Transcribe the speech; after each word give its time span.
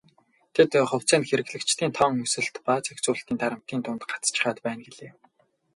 Тэд 0.55 0.69
"хувьцаа 0.89 1.17
нь 1.19 1.27
хэрэглэгчдийн 1.29 1.91
тоон 1.97 2.15
өсөлт 2.25 2.55
ба 2.65 2.73
зохицуулалтын 2.85 3.37
дарамтын 3.39 3.79
дунд 3.83 4.01
гацчихаад 4.11 4.57
байна" 4.65 4.81
гэлээ. 4.87 5.11